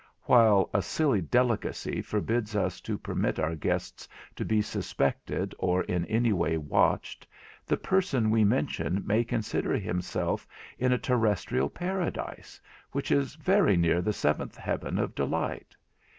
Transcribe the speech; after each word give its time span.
While 0.23 0.71
a 0.73 0.81
silly 0.81 1.21
delicacy 1.21 2.01
forbids 2.01 2.55
us 2.55 2.81
to 2.81 2.97
permit 2.97 3.37
our 3.37 3.53
guests 3.53 4.09
to 4.35 4.43
be 4.43 4.59
suspected 4.59 5.53
or 5.59 5.83
in 5.83 6.07
any 6.07 6.33
way 6.33 6.57
watched, 6.57 7.27
the 7.67 7.77
person 7.77 8.31
we 8.31 8.43
mention 8.43 9.05
may 9.05 9.23
consider 9.23 9.73
himself 9.77 10.47
in 10.79 10.91
a 10.91 10.97
terrestrial 10.97 11.69
paradise, 11.69 12.59
which 12.91 13.11
is 13.11 13.35
very 13.35 13.77
near 13.77 14.01
the 14.01 14.11
seventh 14.11 14.57
heaven 14.57 14.97
of 14.97 15.13
delight. 15.13 15.75